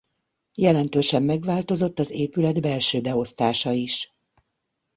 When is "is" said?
3.71-4.13